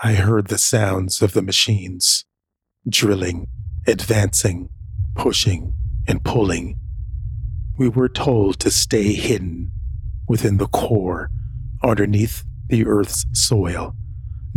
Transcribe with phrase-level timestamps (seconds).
[0.00, 2.24] I heard the sounds of the machines
[2.88, 3.48] drilling,
[3.86, 4.68] advancing,
[5.16, 5.74] pushing,
[6.06, 6.78] and pulling.
[7.76, 9.72] We were told to stay hidden
[10.28, 11.30] within the core,
[11.82, 13.96] underneath the Earth's soil,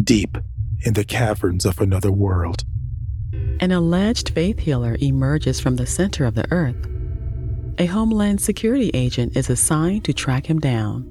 [0.01, 0.37] deep
[0.85, 2.63] in the caverns of another world.
[3.59, 6.87] An alleged faith healer emerges from the center of the Earth.
[7.79, 11.07] A Homeland Security agent is assigned to track him down.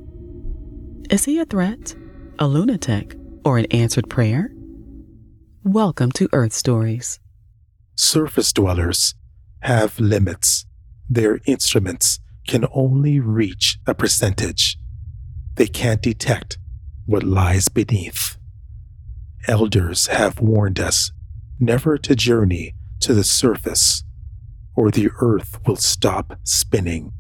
[1.10, 1.96] Is he a threat,
[2.38, 4.52] a lunatic, or an answered prayer?
[5.62, 7.20] Welcome to Earth Stories.
[7.94, 9.14] Surface dwellers
[9.60, 10.66] have limits.
[11.08, 14.78] Their instruments can only reach a percentage.
[15.54, 16.58] They can't detect
[17.06, 18.38] what lies beneath.
[19.46, 21.12] Elders have warned us
[21.58, 24.04] never to journey to the surface,
[24.74, 27.12] or the earth will stop spinning.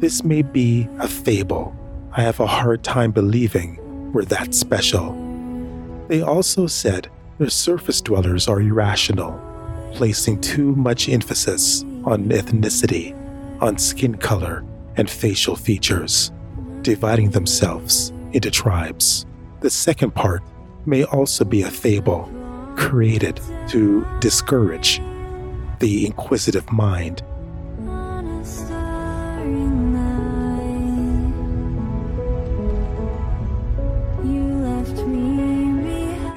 [0.00, 1.74] This may be a fable.
[2.12, 5.12] I have a hard time believing we're that special.
[6.06, 9.40] They also said the surface dwellers are irrational,
[9.94, 13.12] placing too much emphasis on ethnicity,
[13.60, 14.64] on skin color,
[14.96, 16.30] and facial features,
[16.82, 19.26] dividing themselves into tribes.
[19.62, 20.44] The second part
[20.86, 22.30] may also be a fable
[22.76, 23.40] created
[23.70, 25.02] to discourage
[25.80, 27.24] the inquisitive mind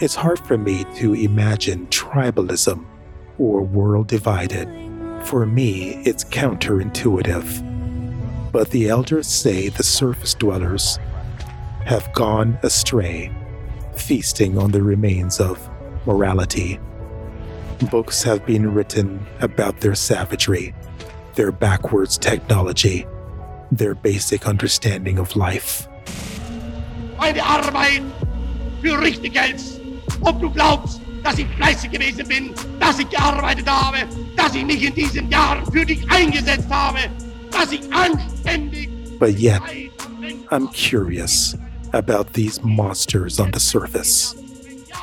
[0.01, 2.87] It's hard for me to imagine tribalism
[3.37, 4.67] or world divided.
[5.27, 8.51] For me, it's counterintuitive.
[8.51, 10.97] But the elders say the surface dwellers
[11.85, 13.31] have gone astray,
[13.95, 15.69] feasting on the remains of
[16.07, 16.79] morality.
[17.91, 20.73] Books have been written about their savagery,
[21.35, 23.05] their backwards technology,
[23.71, 25.87] their basic understanding of life.
[27.19, 28.01] Arbeit
[28.81, 29.80] für richtig Geld
[30.23, 33.97] ob du glaubst, dass ich fleißig gewesen bin, dass ich gearbeitet habe,
[34.35, 36.99] dass ich mich in diesen Jahren für dich eingesetzt habe,
[37.51, 38.89] dass ich anständig.
[39.19, 39.61] But yet,
[40.49, 41.55] I'm curious
[41.93, 44.35] about these monsters on the surface.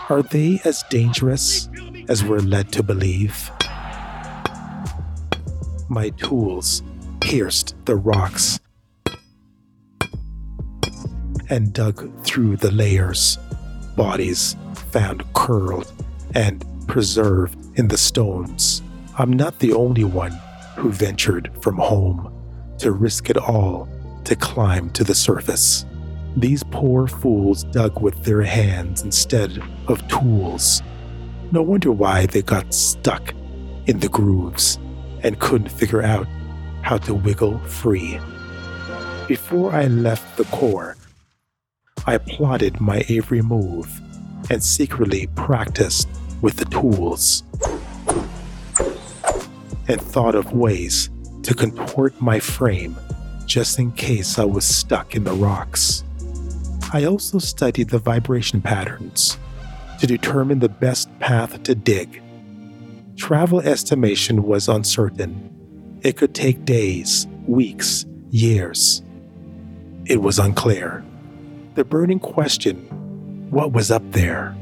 [0.09, 1.69] Are they as dangerous
[2.09, 3.51] as we're led to believe?
[5.89, 6.83] My tools
[7.21, 8.59] pierced the rocks
[11.51, 13.39] and dug through the layers.
[13.97, 14.57] Bodies
[14.91, 15.93] found curled
[16.35, 18.83] and preserved in the stones.
[19.19, 20.33] I'm not the only one
[20.77, 22.33] who ventured from home
[22.79, 23.89] to risk it all
[24.25, 25.85] to climb to the surface.
[26.37, 30.83] These poor fools dug with their hands instead of tools.
[31.51, 33.35] No wonder why they got stuck
[33.87, 34.79] in the grooves
[35.23, 36.27] and couldn't figure out
[36.83, 38.21] how to wiggle free.
[39.27, 40.97] Before I left the core,
[42.07, 44.01] I plotted my every move
[44.51, 46.09] and secretly practiced
[46.41, 47.43] with the tools
[49.89, 51.11] and thought of ways
[51.43, 52.97] to contort my frame
[53.47, 56.05] just in case I was stuck in the rocks.
[56.93, 59.39] I also studied the vibration patterns
[60.01, 62.23] to determine the best path to dig.
[63.17, 65.99] Travel estimation was uncertain.
[66.03, 69.03] It could take days, weeks, years.
[70.07, 71.05] It was unclear.
[71.75, 72.87] The burning question
[73.51, 74.55] what was up there.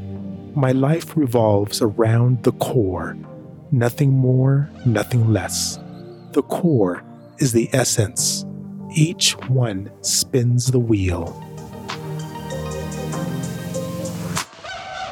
[0.54, 3.16] My life revolves around the core,
[3.72, 5.78] nothing more, nothing less.
[6.32, 7.02] The core
[7.38, 8.46] is the essence.
[8.94, 11.42] Each one spins the wheel.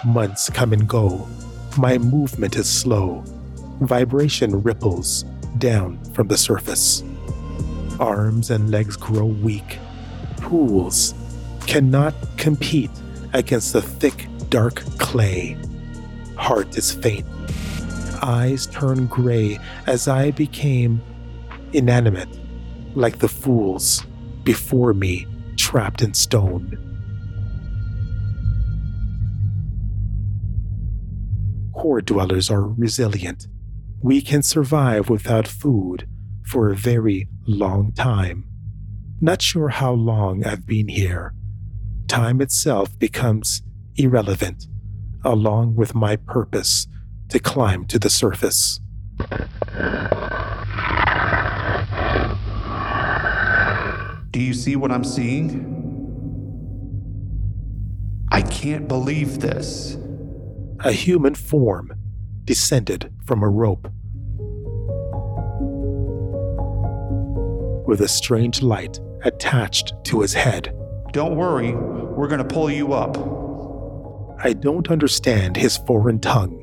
[0.04, 1.26] Months come and go.
[1.76, 3.24] My movement is slow.
[3.80, 5.24] Vibration ripples
[5.58, 7.02] down from the surface.
[7.98, 9.78] Arms and legs grow weak.
[10.36, 11.14] Pools
[11.66, 12.90] cannot compete
[13.34, 15.56] against the thick, dark clay.
[16.36, 17.26] Heart is faint.
[18.22, 21.02] Eyes turn gray as I became
[21.72, 22.28] inanimate,
[22.94, 24.06] like the fools
[24.44, 25.26] before me
[25.56, 26.78] trapped in stone.
[31.74, 33.48] Core dwellers are resilient.
[34.00, 36.08] We can survive without food
[36.46, 38.44] for a very long time.
[39.20, 41.34] Not sure how long I've been here
[42.08, 43.62] time itself becomes
[43.96, 44.66] irrelevant,
[45.24, 46.86] along with my purpose
[47.28, 48.80] to climb to the surface.
[54.30, 55.70] Do you see what I'm seeing?
[58.30, 59.96] I can't believe this.
[60.80, 61.92] A human form
[62.44, 63.88] descended from a rope.
[67.86, 70.76] With a strange light attached to his head.
[71.12, 71.76] Don't worry,
[72.16, 73.16] we're gonna pull you up.
[74.42, 76.60] I don't understand his foreign tongue,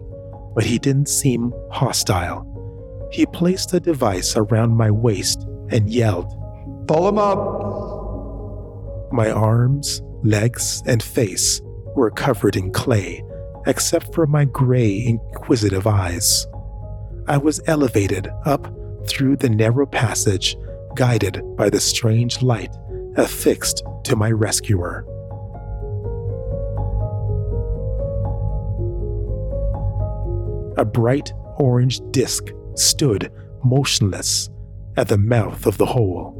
[0.56, 2.48] but he didn't seem hostile.
[3.12, 6.32] He placed a device around my waist and yelled,
[6.88, 9.12] Pull him up!
[9.12, 11.62] My arms, legs, and face
[11.96, 13.24] were covered in clay,
[13.68, 16.48] except for my gray, inquisitive eyes.
[17.28, 18.74] I was elevated up
[19.08, 20.56] through the narrow passage,
[20.96, 22.74] guided by the strange light
[23.18, 25.06] affixed to my rescuer.
[30.82, 33.32] A bright orange disk stood
[33.64, 34.50] motionless
[34.98, 36.34] at the mouth of the hole.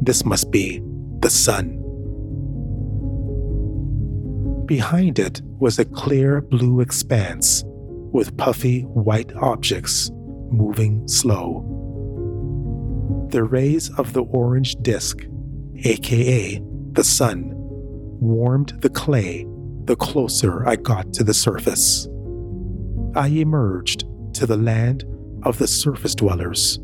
[0.00, 0.80] This must be
[1.20, 1.82] the sun.
[4.64, 10.10] Behind it was a clear blue expanse with puffy white objects
[10.50, 11.60] moving slow.
[13.30, 15.18] The rays of the orange disk,
[15.84, 16.62] aka
[16.92, 19.44] the sun, warmed the clay
[19.84, 22.08] the closer I got to the surface.
[23.16, 25.04] I emerged to the land
[25.44, 26.80] of the surface dwellers,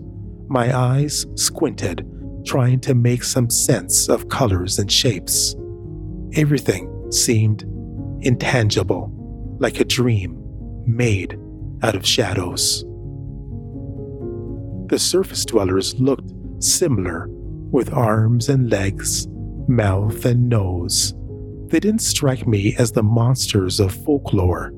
[0.49, 2.07] my eyes squinted,
[2.45, 5.57] trying to make some sense of colors and shapes.
[6.35, 7.63] Everything seemed
[8.21, 9.11] intangible,
[9.59, 10.37] like a dream
[10.87, 11.39] made
[11.83, 12.85] out of shadows.
[14.89, 16.31] The surface dwellers looked
[16.61, 17.29] similar,
[17.71, 19.27] with arms and legs,
[19.69, 21.15] mouth and nose.
[21.69, 24.73] They didn't strike me as the monsters of folklore.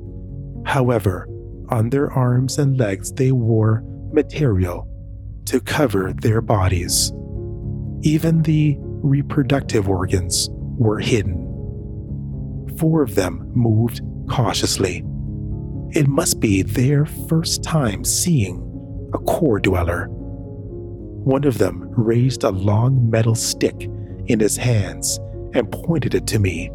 [0.67, 1.27] However,
[1.69, 3.83] on their arms and legs they wore
[4.13, 4.89] material
[5.47, 7.13] to cover their bodies.
[8.03, 11.49] Even the reproductive organs were hidden.
[12.79, 15.05] Four of them moved cautiously.
[15.91, 18.59] It must be their first time seeing
[19.13, 20.07] a core dweller.
[20.09, 23.89] One of them raised a long metal stick
[24.27, 25.19] in his hands
[25.55, 26.71] and pointed it to me.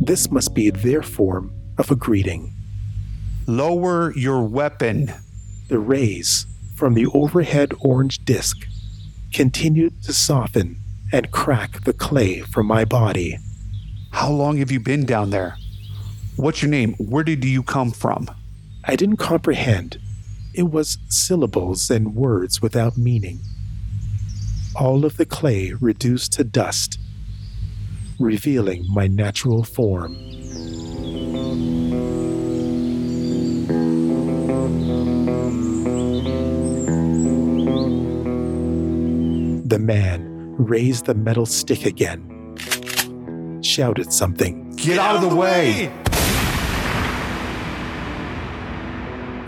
[0.00, 2.55] This must be their form of a greeting.
[3.48, 5.12] Lower your weapon.
[5.68, 8.66] The rays from the overhead orange disk
[9.32, 10.78] continued to soften
[11.12, 13.38] and crack the clay from my body.
[14.10, 15.56] How long have you been down there?
[16.34, 16.94] What's your name?
[16.94, 18.28] Where did you come from?
[18.82, 20.00] I didn't comprehend.
[20.52, 23.38] It was syllables and words without meaning.
[24.74, 26.98] All of the clay reduced to dust,
[28.18, 30.16] revealing my natural form.
[39.66, 42.54] The man raised the metal stick again,
[43.64, 44.70] shouted something.
[44.76, 45.92] Get, out, of the way!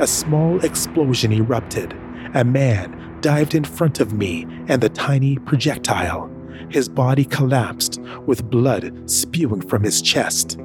[0.01, 1.93] A small explosion erupted.
[2.35, 6.29] A man dived in front of me and the tiny projectile.
[6.69, 10.59] His body collapsed with blood spewing from his chest.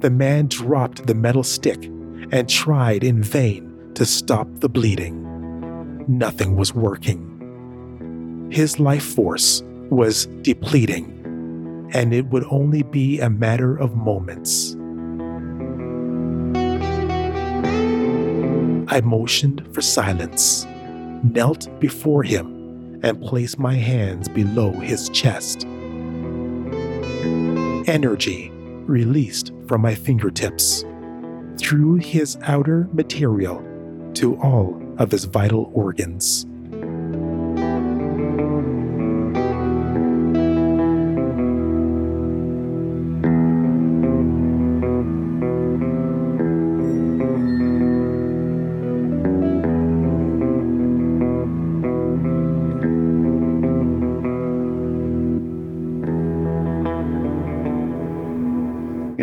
[0.00, 1.84] The man dropped the metal stick
[2.32, 6.06] and tried in vain to stop the bleeding.
[6.08, 7.29] Nothing was working.
[8.50, 14.74] His life force was depleting, and it would only be a matter of moments.
[18.92, 20.66] I motioned for silence,
[21.22, 25.64] knelt before him, and placed my hands below his chest.
[27.86, 30.84] Energy released from my fingertips
[31.56, 33.64] through his outer material
[34.14, 36.46] to all of his vital organs.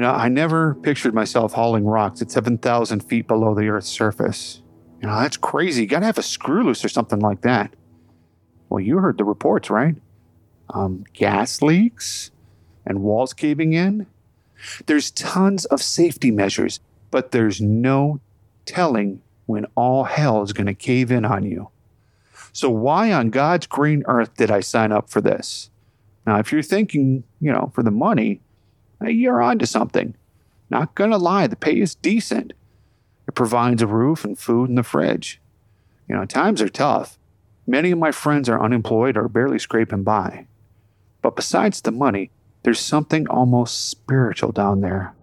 [0.07, 4.61] Know, I never pictured myself hauling rocks at 7,000 feet below the Earth's surface.
[5.01, 5.83] You know, that's crazy.
[5.83, 7.73] You gotta have a screw loose or something like that.
[8.69, 9.95] Well, you heard the reports, right?
[10.69, 12.31] Um, gas leaks
[12.85, 14.07] and walls caving in.
[14.87, 16.79] There's tons of safety measures,
[17.11, 18.19] but there's no
[18.65, 21.69] telling when all hell is gonna cave in on you.
[22.51, 25.69] So, why on God's green earth did I sign up for this?
[26.25, 28.41] Now, if you're thinking, you know, for the money,
[29.05, 30.15] you're onto something.
[30.69, 32.53] Not gonna lie, the pay is decent.
[33.27, 35.41] It provides a roof and food in the fridge.
[36.07, 37.17] You know, times are tough.
[37.65, 40.47] Many of my friends are unemployed or barely scraping by.
[41.21, 42.31] But besides the money,
[42.63, 45.13] there's something almost spiritual down there.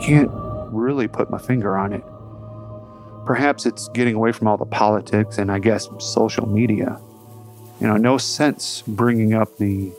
[0.00, 0.30] Can't
[0.70, 2.04] really put my finger on it.
[3.24, 7.00] Perhaps it's getting away from all the politics and I guess social media.
[7.80, 9.92] You know, no sense bringing up the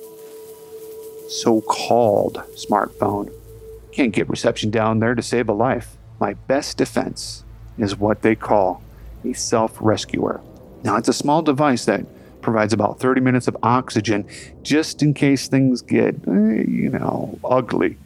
[1.30, 3.32] so called smartphone.
[3.92, 5.96] Can't get reception down there to save a life.
[6.20, 7.44] My best defense
[7.78, 8.82] is what they call
[9.24, 10.42] a self rescuer.
[10.84, 12.06] Now, it's a small device that
[12.42, 14.28] provides about 30 minutes of oxygen
[14.64, 17.98] just in case things get, eh, you know, ugly.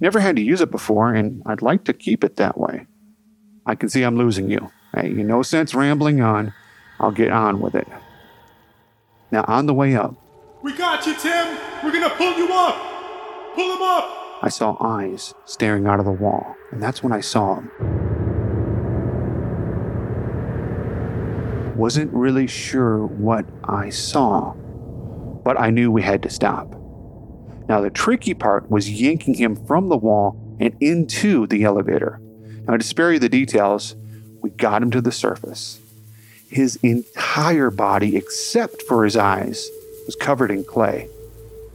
[0.00, 2.86] Never had to use it before, and I'd like to keep it that way.
[3.66, 4.70] I can see I'm losing you.
[4.94, 6.54] Hey, no sense rambling on.
[6.98, 7.86] I'll get on with it.
[9.32, 10.16] Now, on the way up,
[10.62, 11.56] We got you, Tim!
[11.82, 12.76] We're gonna pull you up!
[13.54, 14.38] Pull him up!
[14.42, 17.70] I saw eyes staring out of the wall, and that's when I saw him.
[21.76, 24.52] Wasn't really sure what I saw,
[25.44, 26.74] but I knew we had to stop.
[27.68, 32.20] Now, the tricky part was yanking him from the wall and into the elevator.
[32.66, 33.96] Now, to spare you the details,
[34.42, 35.80] we got him to the surface.
[36.50, 39.70] His entire body, except for his eyes,
[40.04, 41.08] was covered in clay.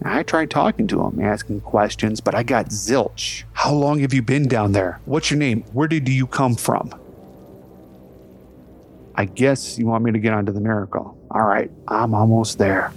[0.03, 3.43] I tried talking to him, asking questions, but I got zilch.
[3.53, 4.99] How long have you been down there?
[5.05, 5.63] What's your name?
[5.71, 6.93] Where did you come from?
[9.15, 11.17] I guess you want me to get onto the miracle.
[11.31, 12.91] All right, I'm almost there.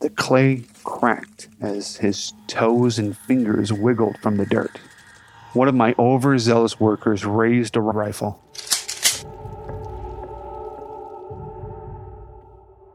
[0.00, 4.80] The clay cracked as his toes and fingers wiggled from the dirt.
[5.54, 8.42] One of my overzealous workers raised a rifle.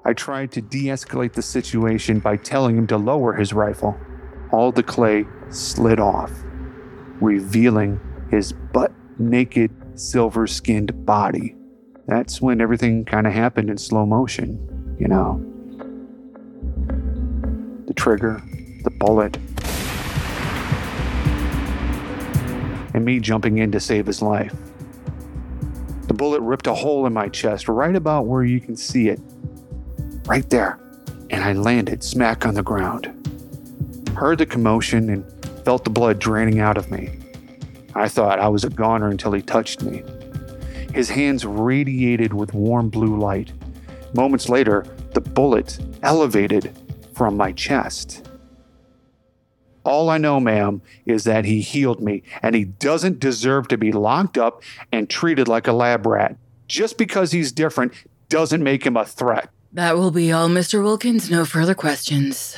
[0.03, 3.97] I tried to de escalate the situation by telling him to lower his rifle.
[4.51, 6.31] All the clay slid off,
[7.21, 11.55] revealing his butt naked, silver skinned body.
[12.07, 15.45] That's when everything kind of happened in slow motion, you know.
[17.87, 18.41] The trigger,
[18.83, 19.37] the bullet,
[22.93, 24.55] and me jumping in to save his life.
[26.07, 29.19] The bullet ripped a hole in my chest right about where you can see it.
[30.25, 30.79] Right there.
[31.29, 33.05] And I landed smack on the ground.
[34.15, 37.11] Heard the commotion and felt the blood draining out of me.
[37.93, 40.03] I thought I was a goner until he touched me.
[40.93, 43.53] His hands radiated with warm blue light.
[44.15, 46.75] Moments later, the bullet elevated
[47.13, 48.28] from my chest.
[49.83, 53.91] All I know, ma'am, is that he healed me, and he doesn't deserve to be
[53.91, 56.35] locked up and treated like a lab rat.
[56.67, 57.93] Just because he's different
[58.27, 59.49] doesn't make him a threat.
[59.73, 60.83] That will be all, Mr.
[60.83, 61.29] Wilkins.
[61.29, 62.57] No further questions.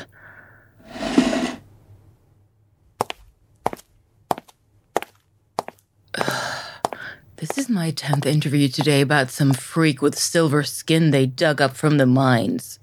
[7.38, 11.76] This is my 10th interview today about some freak with silver skin they dug up
[11.76, 12.78] from the mines.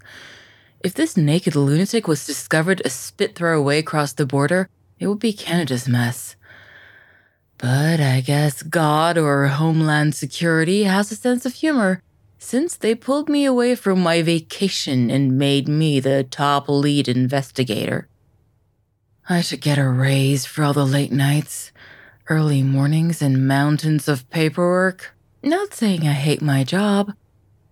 [0.85, 4.69] If this naked lunatic was discovered a spit throw away across the border,
[5.01, 6.37] it would be Canada's mess.
[7.59, 12.03] But I guess God or Homeland Security has a sense of humor
[12.39, 18.09] since they pulled me away from my vacation and made me the top lead investigator.
[19.29, 21.73] I should get a raise for all the late nights,
[22.29, 25.15] early mornings, and mountains of paperwork.
[25.43, 27.13] Not saying I hate my job.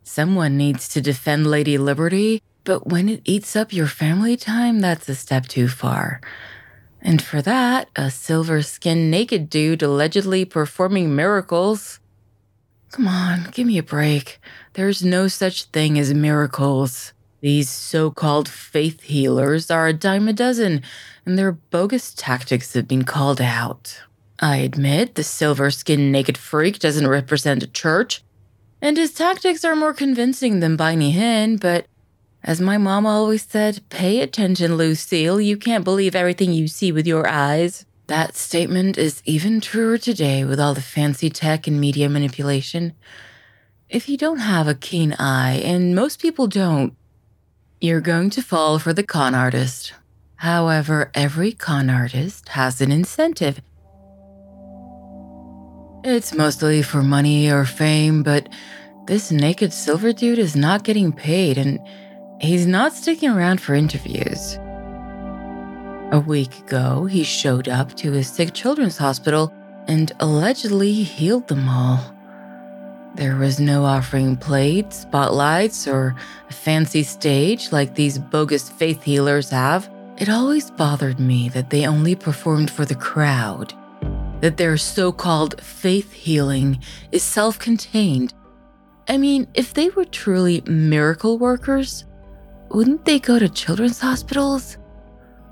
[0.03, 5.09] Someone needs to defend Lady Liberty, but when it eats up your family time, that's
[5.09, 6.21] a step too far.
[7.01, 12.01] And for that, a silver skinned naked dude allegedly performing miracles.
[12.91, 14.41] Come on, give me a break.
[14.73, 17.13] There's no such thing as miracles.
[17.41, 20.83] These so called faith healers are a dime a dozen,
[21.25, 24.03] and their bogus tactics have been called out.
[24.41, 28.23] I admit the silver skinned naked freak doesn't represent a church,
[28.83, 31.87] and his tactics are more convincing than Benny Hinn, but
[32.47, 35.41] as my mom always said, pay attention, Lucille.
[35.41, 37.85] You can't believe everything you see with your eyes.
[38.07, 42.93] That statement is even truer today with all the fancy tech and media manipulation.
[43.89, 46.95] If you don't have a keen eye, and most people don't,
[47.81, 49.93] you're going to fall for the con artist.
[50.37, 53.61] However, every con artist has an incentive.
[56.05, 58.49] It's mostly for money or fame, but
[59.09, 61.81] this naked silver dude is not getting paid and
[62.41, 64.59] he's not sticking around for interviews.
[66.13, 69.53] A week ago, he showed up to his sick children's hospital
[69.89, 72.15] and allegedly healed them all.
[73.15, 76.15] There was no offering plates, spotlights, or
[76.49, 79.91] a fancy stage like these bogus faith healers have.
[80.19, 83.75] It always bothered me that they only performed for the crowd,
[84.41, 86.81] that their so called faith healing
[87.13, 88.33] is self contained.
[89.09, 92.06] I mean, if they were truly miracle workers,
[92.71, 94.79] wouldn't they go to children's hospitals?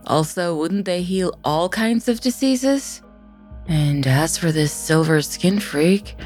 [0.06, 3.02] Also, wouldn't they heal all kinds of diseases?
[3.66, 6.16] And as for this silver skin freak,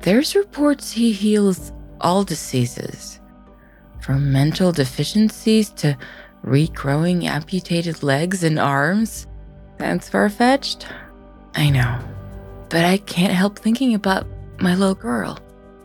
[0.00, 3.20] There's reports he heals all diseases,
[4.00, 5.94] from mental deficiencies to
[6.42, 9.26] regrowing amputated legs and arms.
[9.78, 10.86] Sounds far fetched?
[11.54, 12.00] I know.
[12.70, 14.26] But I can't help thinking about
[14.58, 15.38] my little girl.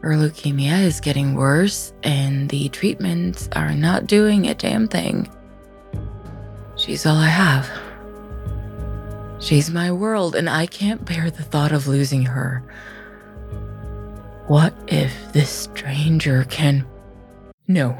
[0.05, 5.27] Her leukemia is getting worse, and the treatments are not doing a damn thing.
[6.75, 7.67] She's all I have.
[9.39, 12.61] She's my world, and I can't bear the thought of losing her.
[14.45, 16.85] What if this stranger can.
[17.67, 17.97] No.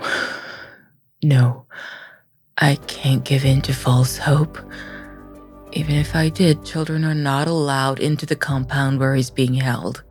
[1.23, 1.65] No.
[2.59, 4.59] I can't give in to false hope.
[5.71, 10.03] Even if I did, children are not allowed into the compound where he's being held.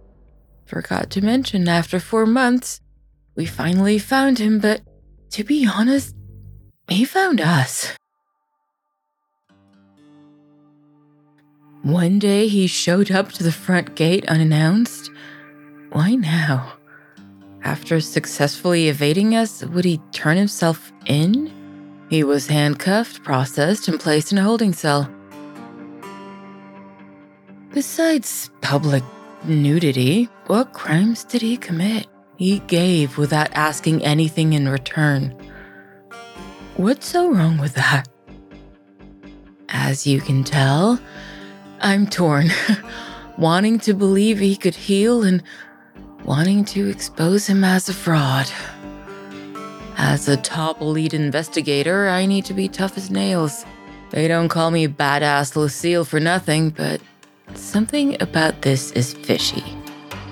[0.64, 2.80] Forgot to mention, after four months,
[3.36, 4.80] we finally found him, but
[5.30, 6.14] to be honest,
[6.88, 7.92] he found us.
[11.82, 15.10] One day he showed up to the front gate unannounced.
[15.92, 16.72] Why now?
[17.62, 21.52] After successfully evading us, would he turn himself in?
[22.08, 25.10] He was handcuffed, processed, and placed in a holding cell.
[27.72, 29.02] Besides public
[29.46, 32.06] nudity, what crimes did he commit?
[32.36, 35.36] He gave without asking anything in return.
[36.76, 38.08] What's so wrong with that?
[39.68, 40.98] As you can tell,
[41.80, 42.50] I'm torn,
[43.38, 45.42] wanting to believe he could heal and
[46.24, 48.50] wanting to expose him as a fraud.
[49.96, 53.64] As a top lead investigator, I need to be tough as nails.
[54.10, 57.00] They don't call me Badass Lucille for nothing, but
[57.52, 59.64] something about this is fishy.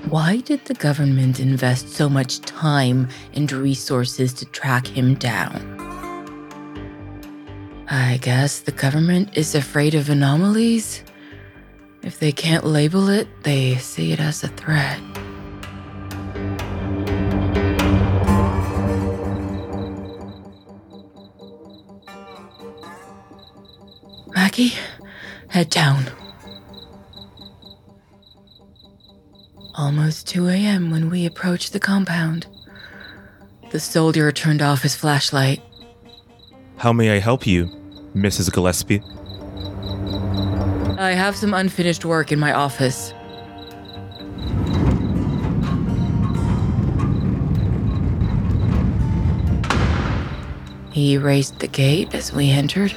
[0.09, 5.83] Why did the government invest so much time and resources to track him down?
[7.89, 11.05] I guess the government is afraid of anomalies?
[12.03, 15.01] If they can't label it, they see it as a threat.
[24.35, 24.73] Maggie,
[25.49, 26.22] head down.
[29.83, 30.93] Almost 2 a.m.
[30.93, 32.47] when we approached the compound.
[33.73, 35.61] The soldier turned off his flashlight.
[36.77, 37.67] How may I help you,
[38.15, 38.53] Mrs.
[38.53, 39.03] Gillespie?
[41.01, 43.13] I have some unfinished work in my office.
[50.93, 52.95] He raised the gate as we entered.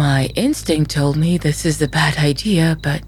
[0.00, 3.02] My instinct told me this is a bad idea, but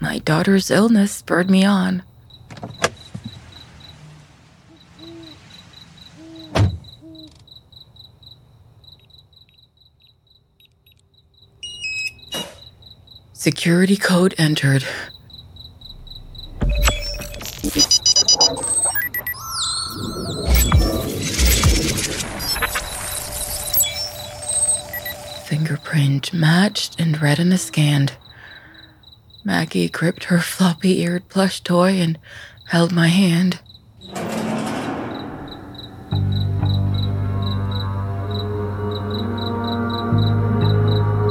[0.00, 2.02] my daughter's illness spurred me on.
[13.32, 14.84] Security code entered.
[26.34, 28.14] Matched and read retina scanned.
[29.44, 32.18] Maggie gripped her floppy eared plush toy and
[32.68, 33.60] held my hand.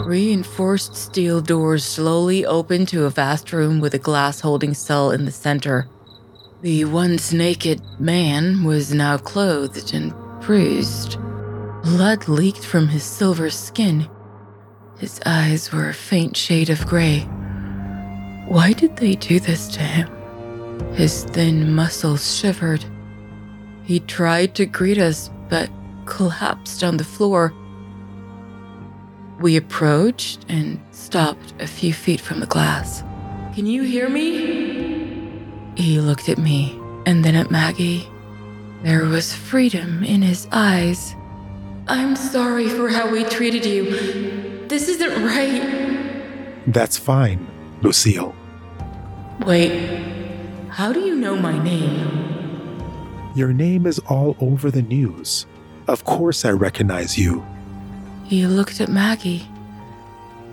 [0.06, 5.26] Reinforced steel doors slowly opened to a vast room with a glass holding cell in
[5.26, 5.88] the center.
[6.62, 11.18] The once naked man was now clothed and bruised.
[11.82, 14.08] Blood leaked from his silver skin.
[15.02, 17.22] His eyes were a faint shade of gray.
[18.48, 20.08] Why did they do this to him?
[20.94, 22.86] His thin muscles shivered.
[23.84, 25.70] He tried to greet us, but
[26.06, 27.54] collapsed on the floor
[29.42, 33.02] we approached and stopped a few feet from the glass.
[33.56, 35.42] Can you hear me?
[35.76, 38.08] He looked at me and then at Maggie.
[38.84, 41.16] There was freedom in his eyes.
[41.88, 44.41] I'm sorry for how we treated you.
[44.72, 46.64] This isn't right.
[46.66, 47.46] That's fine,
[47.82, 48.34] Lucille.
[49.46, 50.00] Wait,
[50.70, 52.08] how do you know my name?
[53.36, 55.46] Your name is all over the news.
[55.90, 57.46] Of course, I recognize you.
[58.24, 59.46] He looked at Maggie,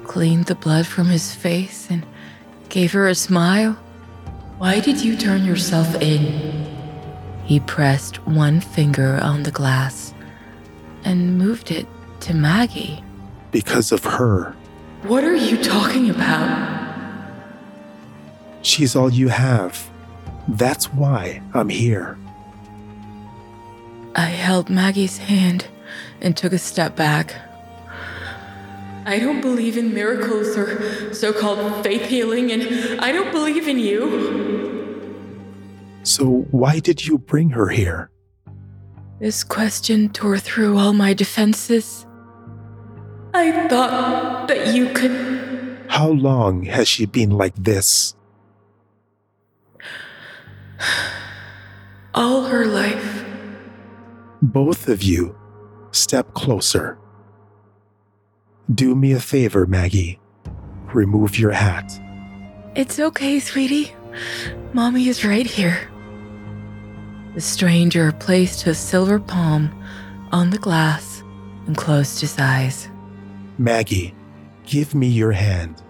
[0.02, 2.04] cleaned the blood from his face, and
[2.70, 3.74] gave her a smile.
[4.58, 6.66] Why did you turn yourself in?
[7.44, 10.12] He pressed one finger on the glass
[11.04, 11.86] and moved it
[12.22, 13.04] to Maggie.
[13.50, 14.54] Because of her.
[15.02, 16.78] What are you talking about?
[18.62, 19.88] She's all you have.
[20.48, 22.18] That's why I'm here.
[24.14, 25.66] I held Maggie's hand
[26.20, 27.36] and took a step back.
[29.06, 33.78] I don't believe in miracles or so called faith healing, and I don't believe in
[33.78, 35.08] you.
[36.02, 38.10] So, why did you bring her here?
[39.18, 42.06] This question tore through all my defenses.
[43.34, 45.78] I thought that you could.
[45.88, 48.14] How long has she been like this?
[52.14, 53.24] All her life.
[54.42, 55.36] Both of you,
[55.90, 56.98] step closer.
[58.72, 60.20] Do me a favor, Maggie.
[60.94, 62.00] Remove your hat.
[62.74, 63.92] It's okay, sweetie.
[64.72, 65.90] Mommy is right here.
[67.34, 69.70] The stranger placed his silver palm
[70.32, 71.22] on the glass
[71.66, 72.88] and closed his eyes.
[73.58, 74.14] Maggie,
[74.64, 75.82] give me your hand.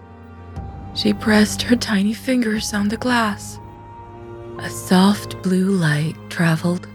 [0.95, 3.59] She pressed her tiny fingers on the glass.
[4.57, 6.87] A soft blue light traveled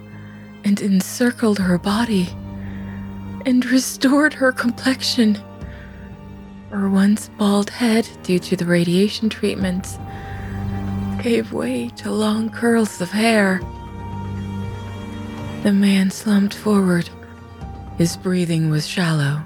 [0.65, 2.29] and encircled her body
[3.47, 5.39] and restored her complexion.
[6.71, 9.97] Her once bald head, due to the radiation treatments,
[11.23, 13.61] gave way to long curls of hair.
[15.63, 17.09] The man slumped forward.
[17.97, 19.45] His breathing was shallow.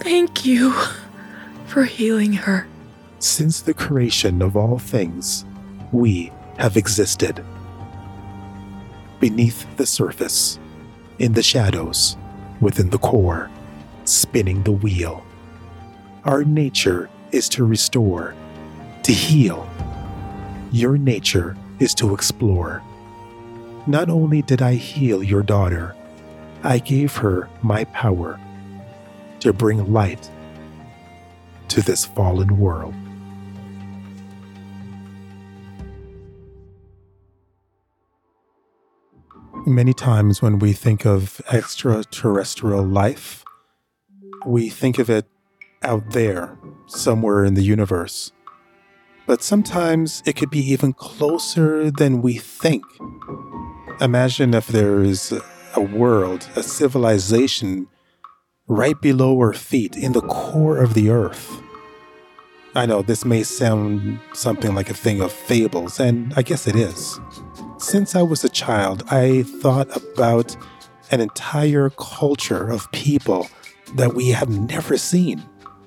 [0.00, 0.72] Thank you
[1.66, 2.66] for healing her.
[3.18, 5.44] Since the creation of all things,
[5.92, 7.44] we have existed.
[9.20, 10.58] Beneath the surface,
[11.18, 12.16] in the shadows,
[12.60, 13.50] within the core,
[14.04, 15.24] spinning the wheel.
[16.24, 18.34] Our nature is to restore,
[19.04, 19.68] to heal.
[20.72, 22.82] Your nature is to explore.
[23.86, 25.94] Not only did I heal your daughter,
[26.62, 28.38] I gave her my power
[29.42, 30.30] to bring light
[31.66, 32.94] to this fallen world.
[39.66, 43.44] Many times when we think of extraterrestrial life,
[44.46, 45.26] we think of it
[45.82, 48.30] out there, somewhere in the universe.
[49.26, 52.84] But sometimes it could be even closer than we think.
[54.00, 55.32] Imagine if there is
[55.74, 57.88] a world, a civilization
[58.72, 61.60] right below our feet in the core of the earth.
[62.74, 66.74] I know this may sound something like a thing of fables, and I guess it
[66.74, 67.20] is.
[67.78, 70.56] Since I was a child, I thought about
[71.10, 73.48] an entire culture of people
[73.94, 75.42] that we have never seen.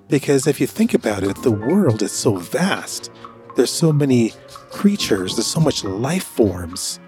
[0.08, 3.10] Because if you think about it, the world is so vast.
[3.56, 4.34] There's so many
[4.70, 7.00] creatures, there's so much life forms.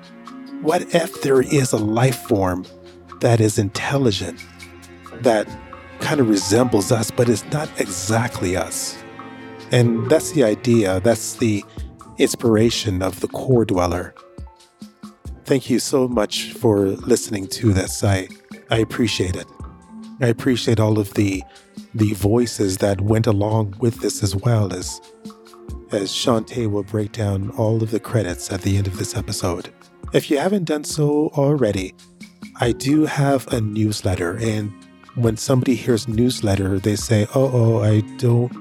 [0.62, 2.66] What if there is a life form
[3.20, 4.44] that is intelligent,
[5.22, 5.48] that
[5.99, 8.97] kind of resembles us, but it's not exactly us?
[9.71, 11.63] And that's the idea, that's the
[12.17, 14.15] inspiration of the core dweller.
[15.45, 18.03] Thank you so much for listening to this.
[18.03, 18.27] I,
[18.69, 19.47] I appreciate it.
[20.19, 21.43] I appreciate all of the
[21.93, 24.99] the voices that went along with this as well as
[25.91, 29.69] as Shantae will break down all of the credits at the end of this episode.
[30.13, 31.93] If you haven't done so already,
[32.60, 34.73] I do have a newsletter and
[35.17, 38.51] when somebody hears newsletter, they say, "Oh, oh, I don't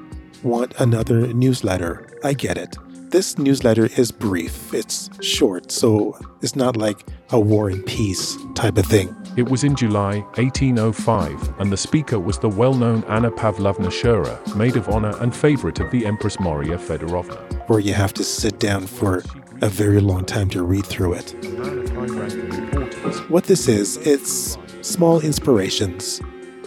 [0.42, 2.76] want another newsletter." I get it.
[3.10, 4.72] This newsletter is brief.
[4.74, 9.14] It's short, so it's not like a war and peace type of thing.
[9.36, 14.38] It was in July 1805, and the speaker was the well known Anna Pavlovna Scherer,
[14.56, 17.38] maid of honor and favorite of the Empress Maria Fedorovna.
[17.68, 19.22] Where you have to sit down for
[19.60, 21.34] a very long time to read through it.
[21.34, 23.18] A man of high rank and importance.
[23.28, 26.22] What this is, it's small inspirations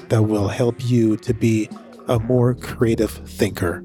[0.09, 1.69] that will help you to be
[2.07, 3.83] a more creative thinker.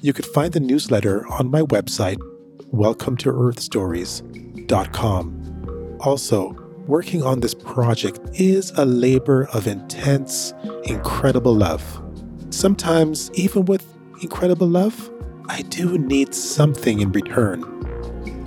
[0.00, 2.18] You could find the newsletter on my website,
[2.66, 5.96] welcome to welcometoearthstories.com.
[6.00, 6.50] Also,
[6.86, 10.52] working on this project is a labor of intense,
[10.84, 12.02] incredible love.
[12.50, 13.86] Sometimes, even with
[14.22, 15.10] incredible love,
[15.48, 17.64] I do need something in return.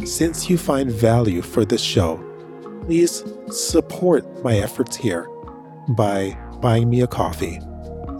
[0.06, 2.24] Since you find value for this show,
[2.86, 5.28] please support my efforts here
[5.90, 7.60] by buying me a coffee.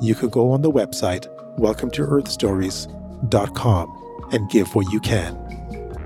[0.02, 5.38] You could go on the website, welcometoearthstories.com, and give what you can.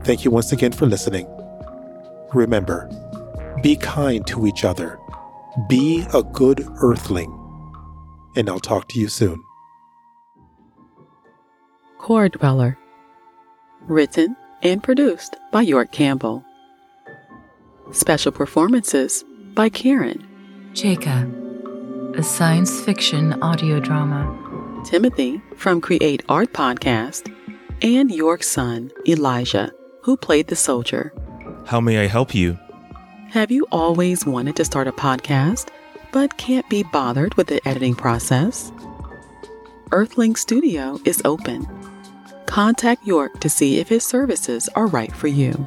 [0.04, 1.28] Thank you once again for listening.
[2.34, 2.90] Remember,
[3.62, 5.00] be kind to each other.
[5.70, 7.40] Be a good earthling.
[8.36, 9.44] And I'll talk to you soon.
[12.00, 12.78] Core Dweller.
[13.88, 16.44] Written and produced by York Campbell.
[17.92, 20.26] Special performances by Karen,
[20.74, 21.43] Cheka,
[22.16, 24.22] a science fiction audio drama.
[24.86, 27.34] Timothy from Create Art Podcast,
[27.82, 29.72] and York's son, Elijah,
[30.04, 31.12] who played the soldier.
[31.66, 32.60] How may I help you?
[33.30, 35.70] Have you always wanted to start a podcast,
[36.12, 38.72] but can't be bothered with the editing process?
[39.92, 41.68] Earthling Studio is open.
[42.46, 45.66] Contact York to see if his services are right for you.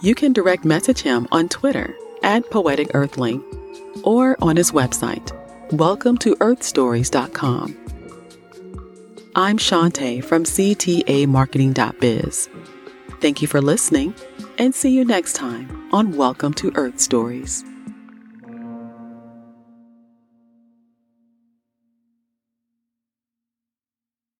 [0.00, 3.44] You can direct message him on Twitter at Poetic Earthling
[4.04, 5.32] or on his website,
[5.72, 7.76] welcome to earthstories.com.
[9.34, 12.48] I'm Shantae from CTAmarketing.biz.
[13.20, 14.14] Thank you for listening
[14.58, 17.64] and see you next time on Welcome to Earth Stories.